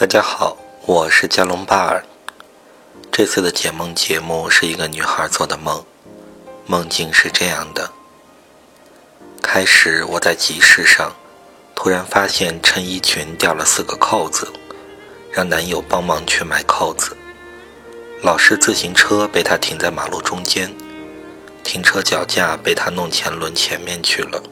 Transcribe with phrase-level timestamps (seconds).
[0.00, 0.56] 大家好，
[0.86, 2.02] 我是加隆巴尔。
[3.12, 5.84] 这次的解梦节目是一个女孩做的梦，
[6.64, 7.92] 梦境是这样的：
[9.42, 11.14] 开始我在集市上，
[11.74, 14.50] 突然发现衬衣裙掉了四个扣子，
[15.30, 17.14] 让男友帮忙去买扣子。
[18.22, 20.74] 老式自行车被他停在马路中间，
[21.62, 24.42] 停车脚架被他弄前轮前面去了。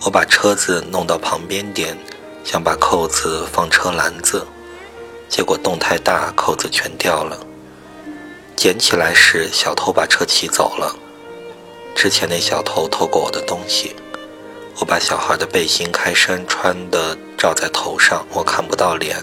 [0.00, 1.94] 我把车子弄到旁边点。
[2.46, 4.46] 想把扣子放车篮子，
[5.28, 7.36] 结果洞太大，扣子全掉了。
[8.54, 10.94] 捡起来时，小偷把车骑走了。
[11.96, 13.96] 之前那小偷偷过我的东西。
[14.78, 19.16] 我把小孩的背心开衫穿的罩在头上，我看不到脸。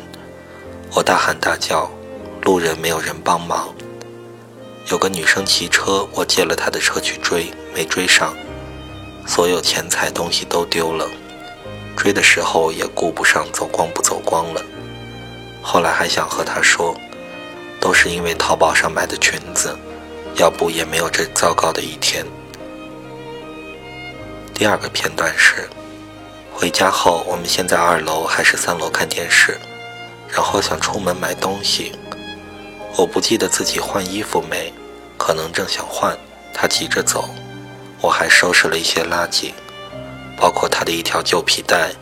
[0.94, 1.90] 我大喊大叫，
[2.42, 3.74] 路人没有人帮忙。
[4.92, 8.36] 有个女生骑车，我借了她的车去追，没追上。
[9.26, 11.10] 所有钱财东西都丢了。
[12.04, 14.62] 追的时候也顾不上走光不走光了，
[15.62, 16.94] 后来还想和他说，
[17.80, 19.74] 都是因为淘宝上买的裙子，
[20.36, 22.26] 要不也没有这糟糕的一天。
[24.54, 25.70] 第二个片段是，
[26.54, 29.58] 回家后我们先在二楼还是三楼看电视，
[30.28, 31.94] 然后想出门买东西，
[32.98, 34.74] 我不记得自己换衣服没，
[35.18, 36.18] 可能正想换，
[36.54, 37.30] 他急着走，
[38.02, 39.54] 我还收拾了一些垃圾。
[40.44, 41.94] 包括他的一条旧皮带，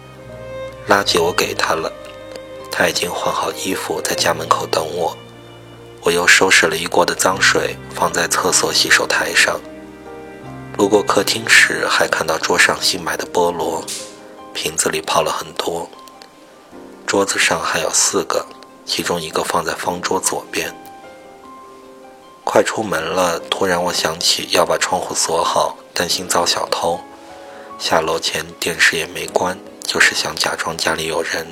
[0.90, 1.94] 垃圾我给他了，
[2.72, 5.16] 他已经换好衣服在家门口等我。
[6.02, 9.62] 我又收拾了一锅的脏水放在厕所洗手台上。
[10.76, 13.86] 路过客厅时，还看到桌上新买的菠萝，
[14.56, 15.88] 瓶子里泡了很多。
[17.06, 18.44] 桌子上还有四个，
[18.88, 20.76] 其中一个放在方桌左边。
[22.44, 27.00] 快出门了，突然我想起要把窗户锁好，担心遭小偷。
[27.82, 31.48] 下楼前电视也没关，就是想假装家里有人，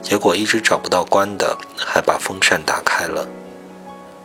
[0.00, 3.26] 结果一直找不到关的，还把风扇打开了。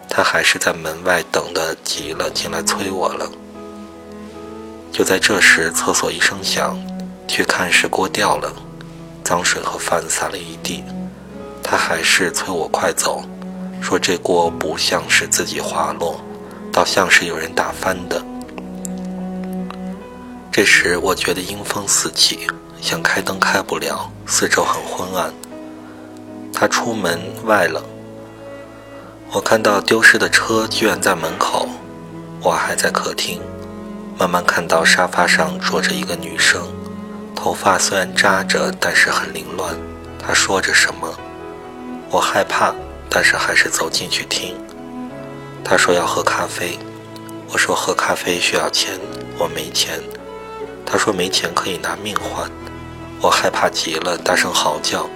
[0.08, 3.28] 他还是在门外等的急了，进来催我了。
[4.92, 6.80] 就在这时，厕所一声响，
[7.28, 8.54] 去看是锅掉了，
[9.24, 10.84] 脏水和饭洒了一地。
[11.64, 13.24] 他还是催我快走，
[13.82, 16.22] 说这锅不像是自己滑落，
[16.72, 18.24] 倒像是有人打翻的。
[20.60, 22.46] 这时我觉得阴风四起，
[22.82, 25.34] 想开灯开不了，四周很昏暗。
[26.54, 27.82] 他出门外了，
[29.32, 31.70] 我看到丢失的车居然在门口，
[32.42, 33.42] 我还在客厅，
[34.18, 36.68] 慢慢看到沙发上坐着一个女生，
[37.34, 39.74] 头发虽然扎着，但是很凌乱。
[40.22, 41.18] 她说着什么，
[42.12, 42.76] 我害怕，
[43.10, 44.58] 但是还是走进去听。
[45.64, 46.78] 她说要喝咖啡，
[47.50, 49.00] 我说喝咖啡需要钱，
[49.38, 49.98] 我没钱。
[50.92, 52.50] 他说没钱可以拿命换，
[53.22, 55.08] 我害怕极了，大声嚎叫。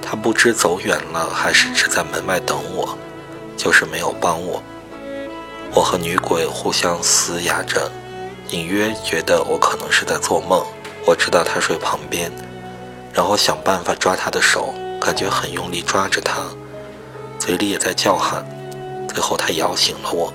[0.00, 2.96] 他不知走远了还是只在门外等我，
[3.56, 4.62] 就是没有帮我。
[5.74, 7.90] 我和女鬼互相嘶哑着，
[8.50, 10.64] 隐约觉得我可能是在做梦。
[11.04, 12.30] 我知道他睡旁边，
[13.12, 16.42] 然后想办法抓他的手，感觉很用力抓着他，
[17.38, 18.46] 嘴里也在叫喊。
[19.08, 20.32] 最后他摇醒了我。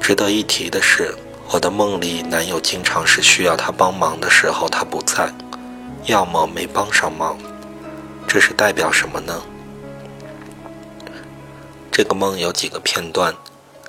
[0.00, 1.14] 值得一提的是。
[1.52, 5.30] 我的梦里，男友经常是需要他帮忙的时候，他不在，
[6.06, 7.36] 要么没帮上忙。
[8.26, 9.42] 这是代表什么呢？
[11.90, 13.34] 这个梦有几个片段。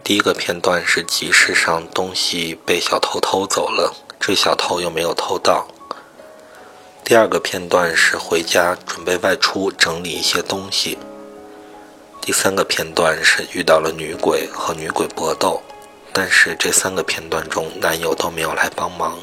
[0.03, 5.65] 第一个片段是集市上东西被小偷偷走了，追小偷又没有偷到。
[7.05, 10.97] 第二个片段是回家准备外出整理一些东西。
[12.19, 15.63] 第三个片段是遇到了女鬼和女鬼搏斗。
[16.15, 19.17] 但是这三个片段中，男友都没有来帮忙。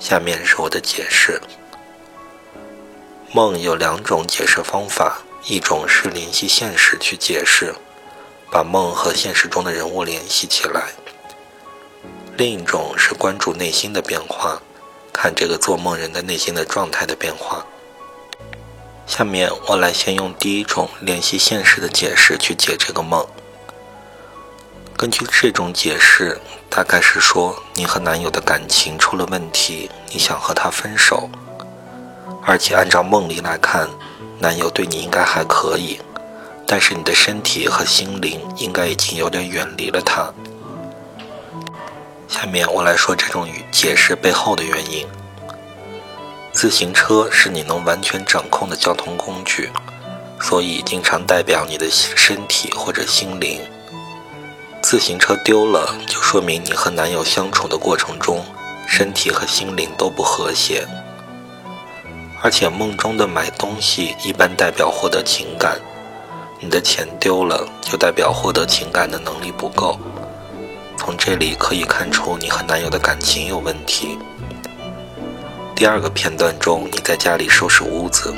[0.00, 1.40] 下面是我的解释：
[3.30, 7.74] 梦有两种解释方法，一种是联系现实去解释，
[8.50, 10.82] 把梦和现实中的人物联系起来；
[12.38, 14.60] 另一种是关注内心的变化，
[15.12, 17.66] 看这个做梦人的内心的状态的变化。
[19.06, 23.26] 下面我来先用第一种联系现实的解释去解这个梦。
[24.96, 31.28] 根据这种解释，大概是说你和男友的感情出了问题，你想和他分手，
[32.42, 33.88] 而且按照梦里来看，
[34.38, 36.00] 男友对你应该还可以，
[36.66, 40.32] 但是你的身体和心灵应该已经有点远离了他。
[42.28, 45.06] 下面我来说这种解释背后的原因。
[46.52, 49.70] 自行车是你能完全掌控的交通工具，
[50.40, 53.60] 所以经常代表你的身体或者心灵。
[54.94, 58.44] 自行车丢了，就说明你和男友相处的过程中，
[58.86, 60.86] 身体和心灵都不和谐。
[62.40, 65.80] 而且梦中的买东西一般代表获得情感，
[66.60, 69.98] 你的钱丢了就代表获得情感的能力不够。
[70.96, 74.16] 从这里可以看出你和男友的感情有问题。
[75.74, 78.32] 第二个片段中，你在家里收拾屋子，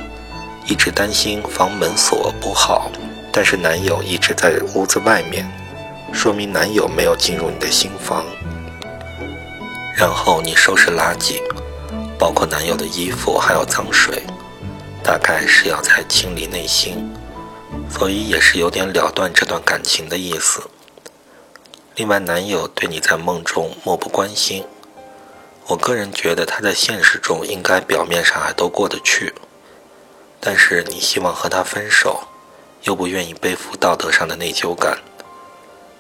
[0.65, 2.91] 一直担心房门锁不好，
[3.31, 5.47] 但是男友一直在屋子外面，
[6.13, 8.25] 说明男友没有进入你的新房。
[9.97, 11.41] 然后你收拾垃圾，
[12.19, 14.23] 包括男友的衣服还有脏水，
[15.03, 17.11] 大概是要在清理内心，
[17.89, 20.63] 所以也是有点了断这段感情的意思。
[21.95, 24.65] 另外，男友对你在梦中漠不关心。
[25.69, 29.33] 我个人觉得他在现实中应该表面上还都过得去，
[30.39, 32.21] 但是你希望和他分手，
[32.83, 34.99] 又不愿意背负道德上的内疚感，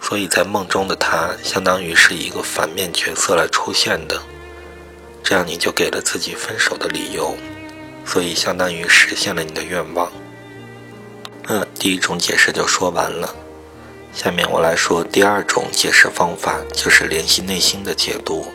[0.06, 4.22] 所以在梦中的他相当于是一个反面角色来出现的，
[5.20, 7.36] 这样你就给了自己分手的理由，
[8.04, 10.12] 所以相当于实现了你的愿望。
[11.48, 13.34] 嗯，第一种解释就说完了，
[14.12, 18.46] 下面我来说第二种解释方法，就是联系内心的解读。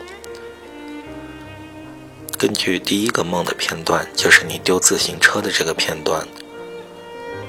[2.38, 6.26] 根据第一个梦的片段，就是你丢自行车的这个片段，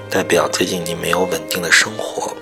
[0.10, 2.36] 代表最近你没有稳定的生活，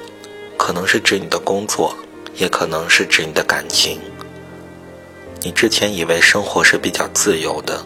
[0.63, 1.97] 可能是指你的工作，
[2.35, 3.99] 也可能是指你的感情。
[5.41, 7.83] 你之前以为生活是比较自由的，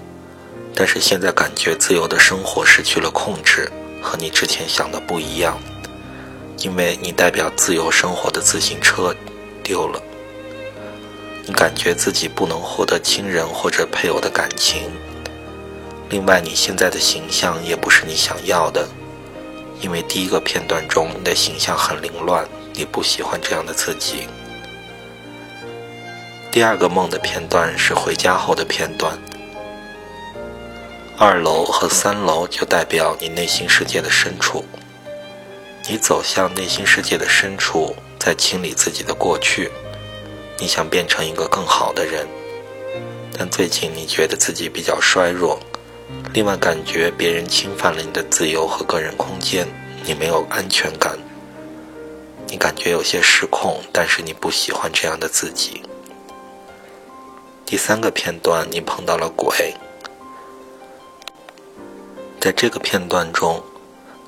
[0.76, 5.58] 但是现在感觉自由的生活失去了控制，和你之前想的不一样，
[6.60, 9.16] 因为你代表自由生活的自行车
[9.64, 10.02] 丢了。
[11.48, 14.92] 你感觉自己不能获得亲人或者配偶的感情。
[16.10, 18.86] 另外，你现在的形象也不是你想要的，
[19.80, 22.46] 因为第一个片段中你的形象很凌乱，
[22.76, 24.28] 你不喜欢这样的自己。
[26.52, 29.18] 第二个梦的片段是回家后的片段，
[31.18, 34.64] 二楼和三楼就代表你内心世界的深处。
[35.90, 39.70] 你走向内心世界的深处，在清理自己的过去。
[40.58, 42.26] 你想变成一个更好的人，
[43.38, 45.60] 但最近你觉得自己比较衰弱，
[46.34, 49.68] 另外感觉别人侵犯了你的自由和个人空间，
[50.06, 51.20] 你没有安全感，
[52.48, 55.82] 你感觉有些失控，但是你不喜欢这样的自己。
[57.66, 59.74] 第三个片段，你碰到了鬼，
[62.40, 63.64] 在这个片段中，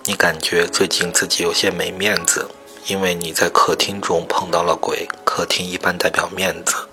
[0.06, 2.50] 你感觉最近自己有些没面子。
[2.88, 6.88] 因为你在客厅中碰到了鬼，客厅一般代表面子。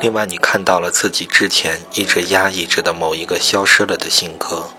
[0.00, 4.70] 另外，你看到了自己之前一直压抑着的某一个消失了的性格，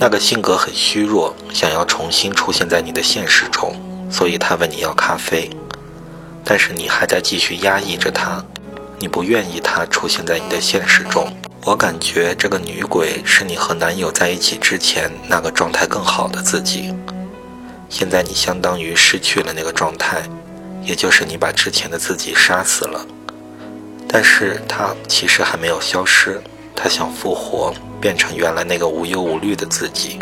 [0.00, 3.76] 那个性格很虚弱，想要重新出现在你的现实中，
[4.10, 5.50] 所以他问你要咖啡，
[6.44, 8.44] 但是你还在继续压抑着他，
[8.98, 11.30] 你不愿意他出现在你的现实中。
[11.64, 16.94] 我感觉这个女鬼是你和男友在一起之前那个状态更好的自己。
[17.90, 20.22] 现在你相当于失去了那个状态，
[20.82, 23.04] 也就是你把之前的自己杀死了。
[24.08, 26.40] 但是他其实还没有消失，
[26.74, 30.18] 他想复活，变成原来那个无忧无虑的自己。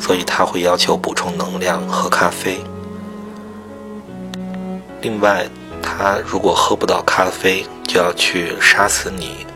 [0.00, 2.58] 所以他会要求补充能量，喝咖啡。
[5.02, 5.46] 另外，
[5.82, 9.46] 他如果喝不到咖啡，就要去杀死你，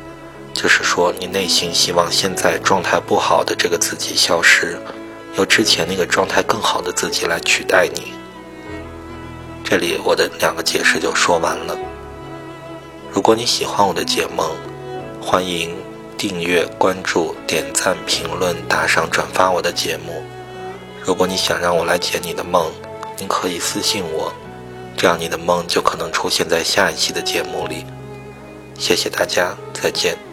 [0.52, 4.78] 就是说你内心希望现在状态不好的这个自己消失。
[5.36, 8.12] 由之前那个状态更好的自己来取代你。
[9.64, 11.76] 这里我的两个解释就说完了。
[13.10, 14.48] 如果你喜欢我的解梦，
[15.20, 15.74] 欢迎
[16.16, 20.22] 订阅、关注、点赞、评论、打赏、转发我的节目。
[21.04, 22.72] 如果你想让我来解你的梦，
[23.18, 24.32] 您可以私信我，
[24.96, 27.84] 这样你的梦就可能出现在下一期的节目里。
[28.78, 30.23] 谢谢大家，再见。